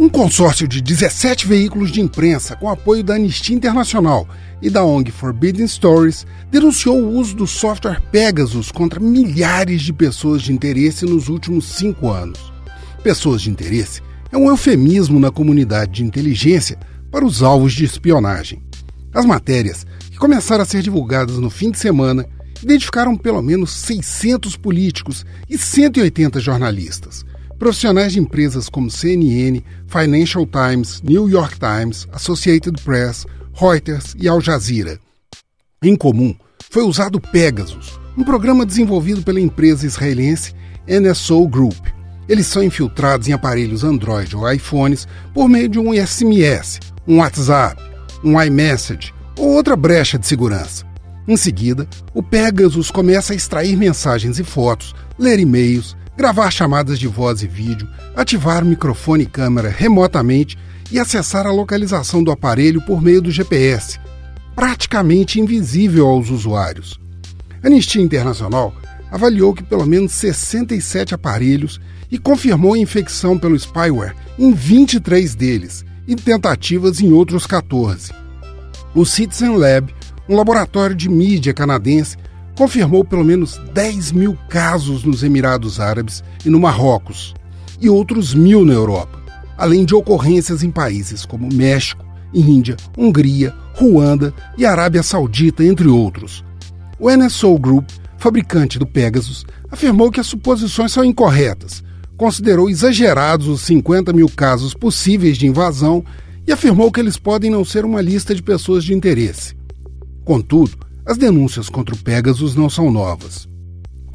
[0.00, 4.26] Um consórcio de 17 veículos de imprensa, com apoio da Anistia Internacional
[4.62, 10.40] e da ONG Forbidden Stories, denunciou o uso do software Pegasus contra milhares de pessoas
[10.40, 12.50] de interesse nos últimos cinco anos.
[13.02, 14.00] Pessoas de interesse
[14.32, 16.78] é um eufemismo na comunidade de inteligência
[17.10, 18.62] para os alvos de espionagem.
[19.12, 22.26] As matérias, que começaram a ser divulgadas no fim de semana,
[22.62, 27.22] identificaram pelo menos 600 políticos e 180 jornalistas
[27.60, 34.40] Profissionais de empresas como CNN, Financial Times, New York Times, Associated Press, Reuters e Al
[34.40, 34.98] Jazeera.
[35.82, 36.34] Em comum,
[36.70, 40.54] foi usado Pegasus, um programa desenvolvido pela empresa israelense
[40.88, 41.76] NSO Group.
[42.26, 47.78] Eles são infiltrados em aparelhos Android ou iPhones por meio de um SMS, um WhatsApp,
[48.24, 50.86] um iMessage ou outra brecha de segurança.
[51.28, 57.06] Em seguida, o Pegasus começa a extrair mensagens e fotos, ler e-mails, gravar chamadas de
[57.06, 60.58] voz e vídeo, ativar microfone e câmera remotamente
[60.90, 63.98] e acessar a localização do aparelho por meio do GPS,
[64.54, 66.98] praticamente invisível aos usuários.
[67.62, 68.74] A Anistia Internacional
[69.10, 71.80] avaliou que pelo menos 67 aparelhos
[72.10, 78.12] e confirmou infecção pelo spyware em 23 deles e tentativas em outros 14.
[78.94, 79.94] O Citizen Lab,
[80.28, 82.16] um laboratório de mídia canadense,
[82.56, 87.34] confirmou pelo menos 10 mil casos nos Emirados Árabes e no Marrocos,
[87.80, 89.20] e outros mil na Europa,
[89.56, 96.44] além de ocorrências em países como México, Índia, Hungria, Ruanda e Arábia Saudita, entre outros.
[96.98, 101.82] O NSO Group, fabricante do Pegasus, afirmou que as suposições são incorretas,
[102.16, 106.04] considerou exagerados os 50 mil casos possíveis de invasão
[106.46, 109.56] e afirmou que eles podem não ser uma lista de pessoas de interesse.
[110.24, 110.76] Contudo,
[111.10, 113.48] as denúncias contra o Pegasus não são novas.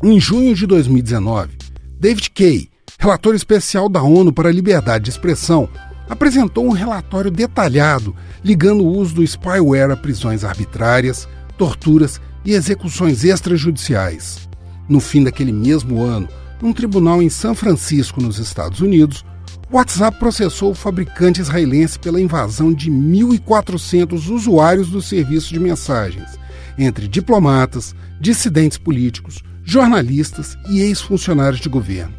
[0.00, 1.50] Em junho de 2019,
[1.98, 2.68] David Kay,
[3.00, 5.68] relator especial da ONU para a Liberdade de Expressão,
[6.08, 8.14] apresentou um relatório detalhado
[8.44, 11.26] ligando o uso do spyware a prisões arbitrárias,
[11.58, 14.48] torturas e execuções extrajudiciais.
[14.88, 16.28] No fim daquele mesmo ano,
[16.62, 19.24] num tribunal em São Francisco, nos Estados Unidos,
[19.68, 26.43] o WhatsApp processou o fabricante israelense pela invasão de 1.400 usuários do serviço de mensagens
[26.78, 32.14] entre diplomatas, dissidentes políticos, jornalistas e ex-funcionários de governo.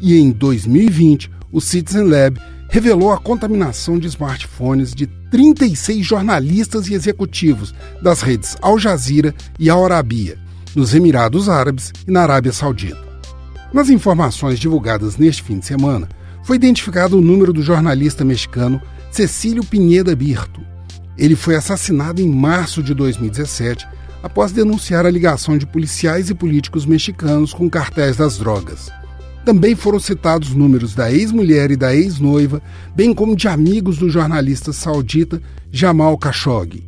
[0.00, 6.94] E em 2020, o Citizen Lab revelou a contaminação de smartphones de 36 jornalistas e
[6.94, 10.38] executivos das redes Al Jazeera e Al Arabiya,
[10.74, 13.08] nos Emirados Árabes e na Arábia Saudita.
[13.72, 16.08] Nas informações divulgadas neste fim de semana,
[16.42, 18.80] foi identificado o número do jornalista mexicano
[19.10, 20.60] Cecílio Pineda Birto,
[21.18, 23.86] ele foi assassinado em março de 2017
[24.22, 28.90] após denunciar a ligação de policiais e políticos mexicanos com cartéis das drogas.
[29.44, 32.62] Também foram citados números da ex-mulher e da ex-noiva,
[32.94, 35.40] bem como de amigos do jornalista saudita
[35.72, 36.84] Jamal Khashoggi.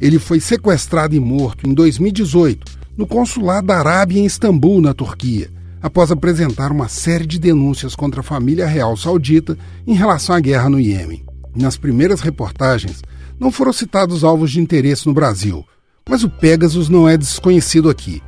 [0.00, 5.50] Ele foi sequestrado e morto em 2018 no consulado da Arábia em Istambul, na Turquia,
[5.80, 10.68] após apresentar uma série de denúncias contra a família real saudita em relação à guerra
[10.68, 11.24] no Iêmen.
[11.56, 13.02] Nas primeiras reportagens,
[13.40, 15.64] não foram citados alvos de interesse no Brasil,
[16.06, 18.22] mas o Pegasus não é desconhecido aqui.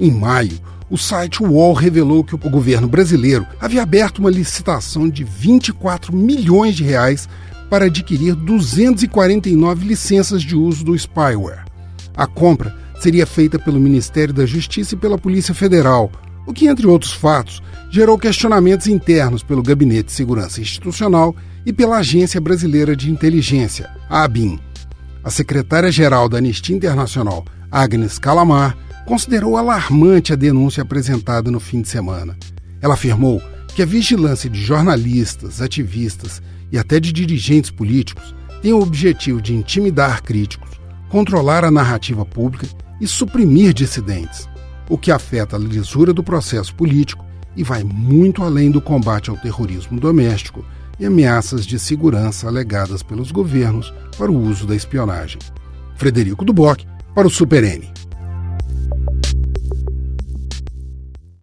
[0.00, 0.58] Em maio,
[0.90, 6.74] o site UOL revelou que o governo brasileiro havia aberto uma licitação de 24 milhões
[6.74, 7.28] de reais
[7.68, 11.64] para adquirir 249 licenças de uso do spyware.
[12.16, 16.10] A compra seria feita pelo Ministério da Justiça e pela Polícia Federal,
[16.46, 21.34] o que, entre outros fatos, gerou questionamentos internos pelo Gabinete de Segurança Institucional
[21.64, 24.58] e pela Agência Brasileira de Inteligência, a ABIN.
[25.22, 31.88] A secretária-geral da Anistia Internacional, Agnes Calamar, considerou alarmante a denúncia apresentada no fim de
[31.88, 32.36] semana.
[32.80, 33.40] Ela afirmou
[33.74, 39.54] que a vigilância de jornalistas, ativistas e até de dirigentes políticos tem o objetivo de
[39.54, 40.70] intimidar críticos,
[41.08, 42.66] controlar a narrativa pública
[43.00, 44.48] e suprimir dissidentes,
[44.88, 47.24] o que afeta a lisura do processo político
[47.56, 50.64] e vai muito além do combate ao terrorismo doméstico
[50.98, 55.40] e ameaças de segurança alegadas pelos governos para o uso da espionagem.
[55.96, 56.84] Frederico Duboc,
[57.14, 57.92] para o Super N.